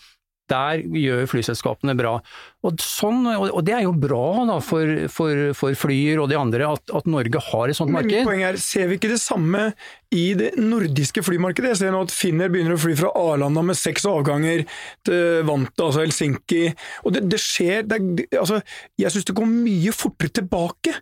[0.52, 2.18] Der gjør flyselskapene bra.
[2.62, 6.68] Og, sånn, og det er jo bra da, for, for, for Flyr og de andre
[6.70, 8.14] at, at, Norge har et sånt Men marked.
[8.14, 9.72] mitt poeng er, Ser vi ikke det samme
[10.14, 11.72] i det nordiske flymarkedet?
[11.74, 14.68] Jeg ser nå at Finner begynner å fly fra Arlanda med seks avganger
[15.08, 16.68] til Vanta, altså Helsinki.
[17.06, 18.02] Og det, det skjer det
[18.38, 18.62] altså,
[19.02, 21.00] Jeg syns det går mye fortere tilbake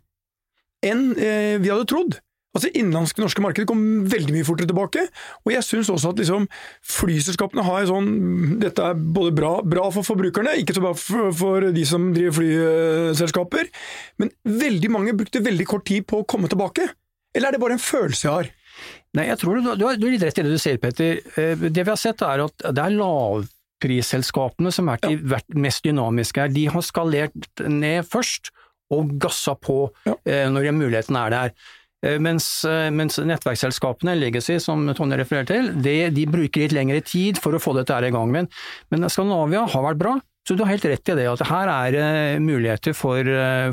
[0.85, 2.21] enn eh, vi hadde trodd.
[2.57, 5.03] Altså Innenlandske norske markeder kom veldig mye fortere tilbake,
[5.45, 6.47] og jeg syns også at liksom,
[6.95, 8.07] flyselskapene har en sånn
[8.63, 12.39] Dette er både bra, bra for forbrukerne, ikke så bra for, for, de som driver
[12.39, 13.69] flyselskaper,
[14.23, 16.89] men veldig mange brukte veldig kort tid på å komme tilbake.
[17.37, 18.49] Eller er det bare en følelse jeg har?
[19.17, 21.21] Nei, jeg tror du, du, har, litt rett i det du sier, Petter.
[21.37, 26.45] Eh, det vi har sett er at det er lavprisselskapene som har vært mest dynamiske
[26.45, 26.53] her.
[26.53, 28.51] De har skalert ned først
[28.93, 30.15] og gassa på ja.
[30.25, 31.53] Eh, når muligheten er der.
[32.05, 32.47] Eh, mens,
[32.95, 37.61] mens, nettverksselskapene, Legacy, som Tonje refererer til, det, de bruker litt lengre tid for å
[37.61, 38.31] få dette her i gang.
[38.33, 38.49] Men,
[38.93, 40.15] men Skandinavia har vært bra.
[40.47, 42.05] Så du har helt rett i det, at her er det
[42.41, 43.27] muligheter for,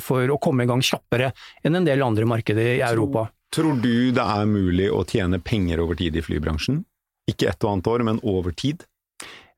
[0.04, 1.30] for å komme i gang kjappere
[1.64, 3.28] enn en del andre markeder i Europa.
[3.54, 6.82] Tror du det er mulig å tjene penger over tid i flybransjen?
[7.30, 8.84] Ikke ett og annet år, men over tid?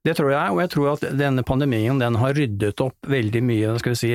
[0.09, 3.75] Det tror jeg, og jeg tror at denne pandemien den har ryddet opp veldig mye
[3.83, 4.13] skal vi si,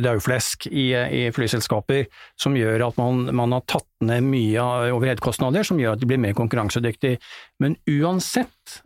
[0.00, 2.06] dauflesk i, i, flyselskaper,
[2.40, 6.22] som gjør at man, man har tatt ned mye overheadkostnader, som gjør at de blir
[6.22, 7.20] mer konkurransedyktige.
[7.60, 8.78] Men uansett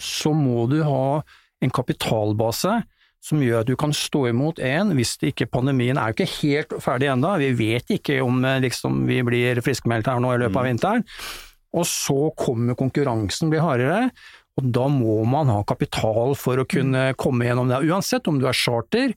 [0.00, 1.20] så må du ha
[1.60, 2.78] en kapitalbase
[3.28, 6.38] som gjør at du kan stå imot en, hvis det ikke pandemien er jo ikke
[6.38, 10.40] helt ferdig ennå, vi vet ikke om eh, liksom, vi blir friskmeldt her nå i
[10.44, 10.70] løpet av mm.
[10.70, 11.06] vinteren.
[11.76, 14.06] Og så kommer konkurransen blir hardere,
[14.58, 17.78] og da må man ha kapital for å kunne komme gjennom det.
[17.86, 19.14] Uansett om du er charter,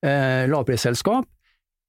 [0.00, 1.28] eh, lavprisselskap,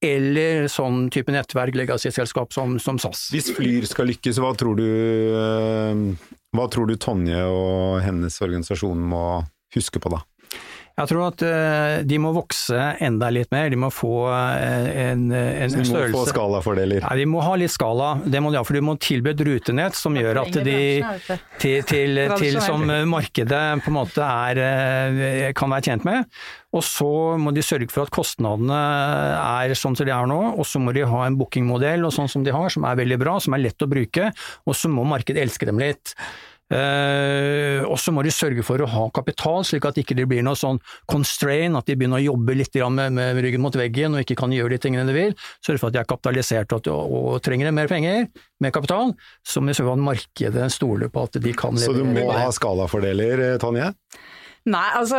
[0.02, 3.30] eller sånn type nettverk, legacy-selskap som, som, SAS.
[3.32, 4.88] Hvis Flyr skal lykkes, hva tror du,
[5.38, 9.26] eh, hva tror du Tonje og hennes organisasjon må
[9.76, 10.24] huske på da?
[11.02, 13.72] Jeg tror at uh, de må vokse enda litt mer.
[13.74, 16.12] De må få uh, en, en, de størrelse.
[16.12, 17.02] De må få skalafordeler?
[17.02, 18.14] Ja, de må ha litt skala.
[18.22, 20.80] Det må de ha, for de må tilby et rutenett som gjør at de
[21.62, 26.30] til, til, til, som markedet på en måte er, uh, kan være tjent med.
[26.72, 27.10] Og så
[27.42, 28.78] må de sørge for at kostnadene
[29.42, 32.32] er sånn som de er nå, og så må de ha en bookingmodell og sånn
[32.32, 34.30] som de har, som er veldig bra, som er lett å bruke,
[34.64, 36.16] og så må markedet elske dem litt.
[36.72, 40.32] Uh, og så må de sørge for å ha kapital, slik at ikke det ikke
[40.32, 40.80] blir noe sånn
[41.12, 44.54] constrain, at de begynner å jobbe litt med, med, ryggen mot veggen og ikke kan
[44.56, 45.36] gjøre de tingene de vil.
[45.66, 48.30] Sørge for at de er kapitalisert og, og, og trenger mer penger,
[48.64, 51.92] mer kapital, så må så fall markedet stoler på at de kan levere.
[51.92, 53.92] Så du må ha skalafordeler, Tonje?
[54.70, 55.18] Nei, altså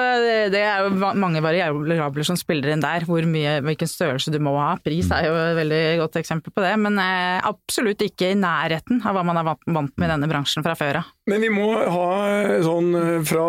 [0.52, 3.02] det er jo mange variabler som spiller inn der.
[3.08, 4.76] Hvor mye, hvilken størrelse du må ha.
[4.84, 6.76] Pris er jo et veldig godt eksempel på det.
[6.84, 10.66] Men eh, absolutt ikke i nærheten av hva man er vant med i denne bransjen
[10.66, 11.10] fra før av.
[11.30, 13.48] Men vi må ha eh, sånn eh, fra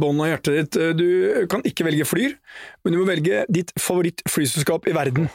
[0.00, 1.06] bånn av hjertet ditt Du
[1.50, 2.34] kan ikke velge Flyr,
[2.84, 5.28] men du må velge ditt favorittflyselskap i verden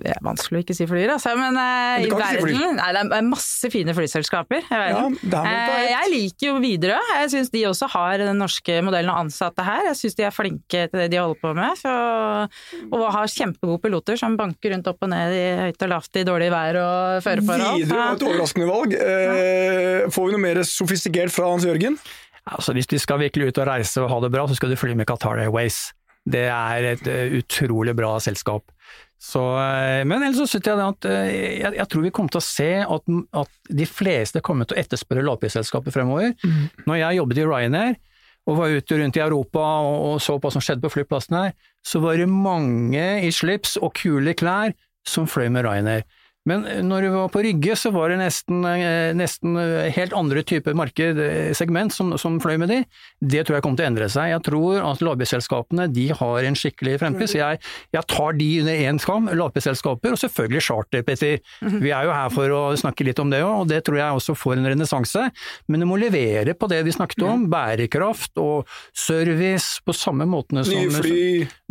[0.00, 3.02] det er vanskelig å ikke si Flyr, altså, men uh, i verden si Nei, det
[3.16, 5.16] er masse fine flyselskaper i verden.
[5.26, 7.00] Ja, uh, jeg liker jo Widerøe.
[7.20, 9.90] Jeg syns de også har den norske modellen og ansatte her.
[9.90, 11.76] Jeg syns de er flinke til det de holder på med.
[11.80, 11.92] Så,
[12.88, 16.24] og har kjempegode piloter som banker rundt opp og ned i høyt og lavt i
[16.28, 17.84] dårlig vær og føreforhold.
[17.84, 18.96] Widerøe var et overraskende valg.
[18.96, 22.00] Uh, får vi noe mer sofistikert fra Hans Jørgen?
[22.50, 24.80] Altså, hvis de skal virkelig ut og reise og ha det bra, så skal de
[24.80, 25.90] fly med Qatar Airways.
[26.30, 27.06] Det er et
[27.40, 28.64] utrolig bra selskap.
[29.20, 32.40] Så, eh, men ellers så synes jeg at eh, jeg, jeg, tror vi kommer til
[32.40, 36.32] å se at, at de fleste kommer til å etterspørre lavprisselskaper fremover.
[36.40, 36.62] Mm.
[36.88, 37.98] Når jeg jobbet i Ryanair
[38.48, 41.36] og var ute rundt i Europa og, og så på hva som skjedde på flyplassen
[41.36, 41.52] her,
[41.84, 44.72] så var det mange i slips og kule klær
[45.06, 46.08] som fløy med Ryanair.
[46.48, 50.40] Men når vi var på Rygge, så var det nesten, eh, nesten eh, helt andre
[50.46, 52.78] typer markedsegment som, som, fløy med de.
[53.20, 54.30] Det tror jeg kommer til å endre seg.
[54.32, 57.28] Jeg tror at lavprisselskapene de har en skikkelig fremtid.
[57.28, 57.60] Så jeg,
[57.92, 61.36] jeg, tar de under én skam, lavprisselskaper, og selvfølgelig charter, Petter.
[61.60, 61.82] Mhm.
[61.84, 64.22] Vi er jo her for å snakke litt om det òg, og det tror jeg
[64.22, 65.26] også får en renessanse.
[65.68, 68.64] Men du må levere på det vi snakket om, bærekraft og
[68.96, 71.20] service på samme måtene som Nye fly.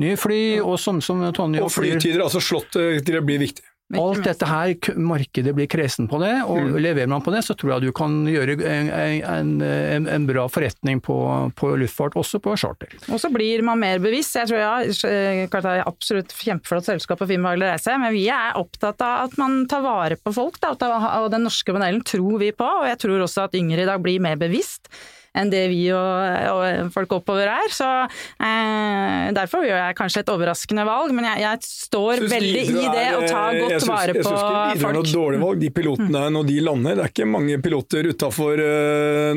[0.06, 3.66] Nye fly, og som, som Tonje Og flytider, altså slått til å bli viktig.
[3.98, 6.76] Alt dette her, markedet blir kresen på det, og mm.
[6.78, 10.44] leverer man på det, så tror jeg du kan gjøre en, en, en, en bra
[10.52, 11.18] forretning på,
[11.58, 12.94] på, luftfart, også på charter.
[13.10, 14.38] Og så blir man mer bevisst.
[14.38, 18.60] Jeg tror ja, det er absolutt kjempeflott selskap og fin behagelig reise, men vi er
[18.62, 20.76] opptatt av at man tar vare på folk, da,
[21.24, 24.06] og den norske modellen tror vi på, og jeg tror også at yngre i dag
[24.06, 24.92] blir mer bevisst.
[25.38, 27.70] Enn det vi og, og folk oppover er.
[27.74, 32.64] Så eh, derfor gjør jeg kanskje et overraskende valg, men jeg, jeg står Synes veldig
[32.70, 34.90] i det er, å ta eh, godt jeg synes- vare Jeg på syns ikke Widerøe
[34.90, 35.60] er noe dårlig valg.
[35.64, 38.64] De pilotene når de lander, det er ikke mange piloter utafor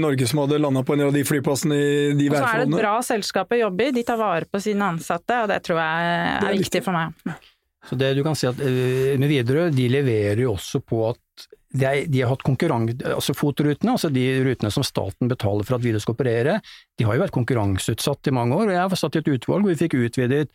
[0.02, 2.68] Norge som hadde landa på en av de flyplassene i de Og så er det
[2.70, 5.80] et bra selskap å jobbe i, de tar vare på sine ansatte, og det tror
[5.82, 7.38] jeg er er viktig for meg.
[7.88, 11.18] Så det du kan si at eh, med Widerøe, de leverer jo også på at
[11.72, 15.84] de, de har hatt konkurranse, altså FOT-rutene, altså de rutene som staten betaler for at
[15.84, 16.58] Widerøe skal operere,
[17.00, 18.66] de har jo vært konkurranseutsatt i mange år.
[18.68, 20.50] og Jeg har satt i et utvalg hvor vi fikk utvidet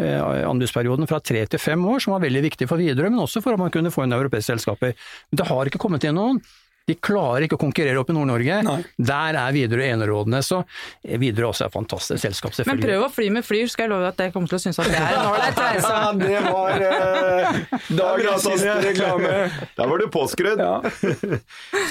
[0.00, 3.44] eh, anbudsperioden fra tre til fem år, som var veldig viktig for Widerøe, men også
[3.44, 4.96] for at man kunne få inn europeiske selskaper.
[5.30, 6.40] Men det har ikke kommet inn noen.
[6.88, 8.58] De klarer ikke å konkurrere opp i Nord-Norge.
[8.98, 10.42] Der er Widerøe enerådende.
[10.46, 10.62] Så
[11.06, 12.82] Widerøe også er et fantastisk selskap, selvfølgelig.
[12.82, 14.62] Men prøv å fly med fly, så skal jeg love at jeg kommer til å
[14.66, 15.94] synes at det er en ålreit reise.
[16.02, 17.58] Ja, det var eh,
[18.02, 19.32] dagens siste reklame.
[19.78, 20.62] Der var du påskrudd.
[20.62, 20.78] Ja.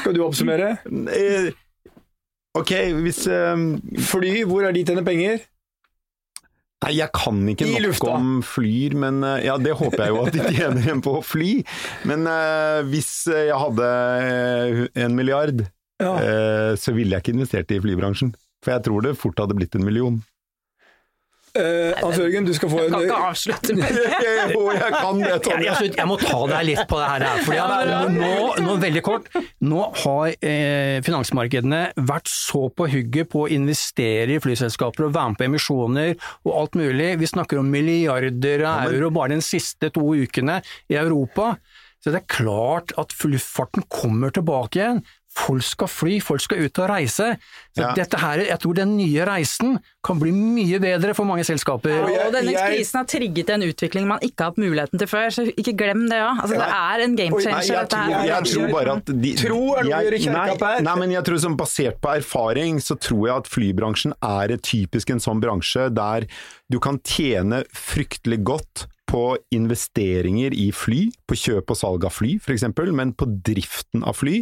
[0.02, 0.76] Skal du oppsummere?
[1.16, 1.52] Eh,
[2.52, 3.78] Ok, hvis um,
[4.12, 5.40] Fly, hvor er de tjener penger?
[6.82, 8.13] Nei, jeg kan ikke I nok lufta.
[8.17, 11.22] om flyr, men eh, ja, det håper jeg jo at de tjener igjen på å
[11.26, 11.52] fly.
[12.10, 13.89] Men uh, hvis jeg hadde
[14.26, 15.62] eh, en milliard,
[16.02, 16.15] Ja.
[16.17, 18.34] uh, så ville jeg ikke investert i flybransjen.
[18.65, 20.17] For jeg tror det fort hadde blitt en million.
[21.52, 23.98] Eh, Hans Jørgen, du skal få Jeg kan ikke avslutte med
[24.54, 25.66] Jo, jeg kan det, Jeg, Tonje!
[25.68, 28.32] jeg, jeg må ta deg litt på det her, fordi at nå,
[28.64, 29.28] nå, veldig kort,
[29.68, 35.34] nå har eh, finansmarkedene vært så på hugget på å investere i flyselskaper og være
[35.34, 36.16] med på emisjoner
[36.48, 37.12] og alt mulig.
[37.20, 41.58] Vi snakker om milliarder av euro bare de siste to ukene i Europa.
[42.02, 45.04] Så det er klart at luftfarten kommer tilbake igjen.
[45.32, 47.38] Folk skal fly, folk skal ut og reise.
[47.72, 47.94] Så Ja.
[47.96, 51.88] dette her, jeg tror den nye reisen kan bli mye bedre for mange selskaper.
[51.89, 55.08] jeg- Og denne jeg- krisen har trigget en utvikling man ikke har hatt muligheten til
[55.08, 56.41] før, så ikke glem det òg.
[56.41, 58.26] Altså, det er en game Oi, Nei, changer, jeg, dette her.
[58.28, 60.82] jeg tror bare at de, Tro er noe å gjøre kjerka her.
[60.82, 64.52] nei, nei, men jeg tror som basert på erfaring, så tror jeg at flybransjen er
[64.52, 66.28] et typisk en sånn bransje der
[66.70, 72.36] du kan tjene fryktelig godt på investeringer i fly, på kjøp og salg av fly
[72.39, 72.63] f.eks.,
[72.94, 74.41] men på driften av fly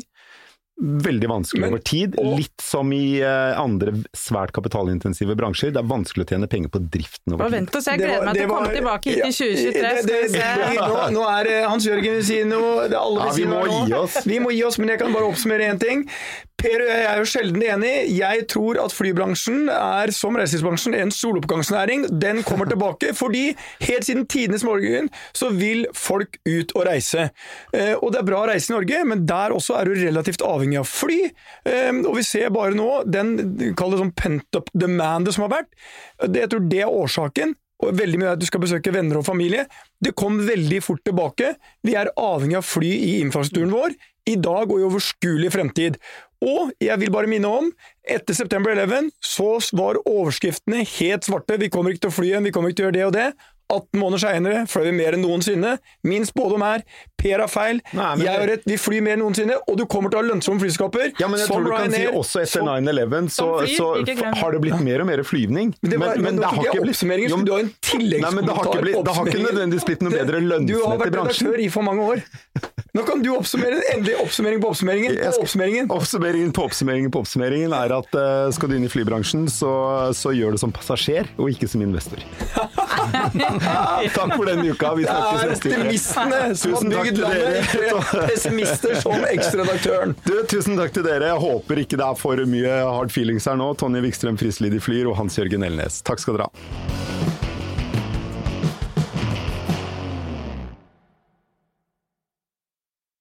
[0.80, 2.16] Veldig vanskelig Men- over tid.
[2.18, 5.74] og- Litt som i eh, andre svært kapitalintensive bransjer.
[5.74, 7.52] Det er vanskelig å tjene penger på driften over tid.
[7.58, 9.32] vent og se, jeg gleder var- meg til det å komme tilbake hit Ja, i
[9.32, 9.74] 2023.
[9.74, 10.40] det- det- vi se.
[10.80, 13.44] Nå, nå er det Hans Jørgen vil si noe, det er alle Ja, vil si
[13.44, 13.88] vi noe må nå.
[13.88, 14.24] gi oss.
[14.26, 16.08] Vi må gi oss, men jeg kan bare oppsummere én ting.
[16.60, 18.18] Per og jeg er jo sjelden enig.
[18.18, 22.20] Jeg tror at flybransjen er, som reiselivsbransjen, en soloppgangsnæring.
[22.20, 27.30] Den kommer tilbake fordi helt siden tidenes morgen så vil folk ut og reise.
[27.74, 30.42] Eh, og det er bra å reise i Norge, men der også er du relativt
[30.44, 31.18] avhengig av fly.
[31.66, 35.56] Eh, og vi ser bare nå den kall det sånn pent up demandet som har
[35.58, 35.74] vært.
[36.28, 39.22] Det, jeg tror det er årsaken og veldig mye er at du skal besøke venner
[39.22, 39.66] og familie.
[40.04, 41.54] Det kom veldig fort tilbake.
[41.88, 43.96] Vi er avhengig av fly i infrastrukturen vår,
[44.28, 46.00] i dag og i overskuelig fremtid.
[46.44, 47.70] Og jeg vil bare minne om,
[48.04, 51.60] etter September 11 så var overskriftene helt svarte.
[51.60, 53.16] Vi kommer ikke til å fly igjen, vi kommer ikke til å gjøre det og
[53.16, 53.30] det.
[53.70, 55.76] 18 måneder seinere fløy vi mer enn noensinne.
[56.08, 56.84] Min spådom er
[57.20, 59.84] Per har feil, Nei, men jeg har rett, vi flyr mer enn noensinne, og du
[59.92, 61.12] kommer til å ha lønnsomme flyskaper.
[61.20, 64.40] Ja, men jeg som tror du kan si også etter 9-11 så, Som fly, så
[64.40, 65.74] har det blitt mer og mer flyvning.
[65.82, 68.32] Men det var, men, det nå har ikke blitt- Jo, så du har en Nei,
[68.32, 71.02] men det har ikke, tilleggskommentar blitt, det har ikke nødvendigvis blitt noe bedre Du har
[71.04, 72.24] vært redaktør i for mange år.
[73.00, 75.16] Nå kan du oppsummere en endelig oppsummering på oppsummeringen.
[75.16, 75.90] På skal- oppsummeringen.
[75.96, 79.70] Oppsummeringen på oppsummeringen på oppsummeringen er at uh, skal du inn i flybransjen, så,
[80.18, 82.20] så gjør det som passasjer, og ikke som investor.
[84.20, 84.92] Takk for denne uka.
[85.00, 85.80] Vi Det snakkes er neste uke.
[85.80, 90.16] optimistene som har Tusen bygd landet, pessimister som ekstraredaktøren.
[90.52, 91.32] Tusen takk til dere.
[91.32, 93.72] Jeg håper ikke det er for mye hard feelings her nå.
[93.80, 96.02] Tonje Wikstrøm Frislid i Flyr og Hans Jørgen Elnes.
[96.08, 97.39] Takk skal dere ha.